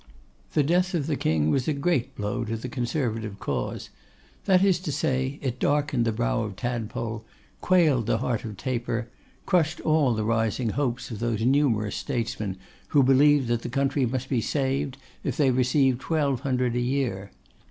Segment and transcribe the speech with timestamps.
[0.53, 3.91] The death of the King was a great blow to the Conservative Cause;
[4.45, 7.23] that is to say, it darkened the brow of Tadpole,
[7.61, 9.09] quailed the heart of Taper,
[9.45, 14.41] crushed all the rising hopes of those numerous statesmen who believe the country must be
[14.41, 17.29] saved if they receive twelve hundred a year.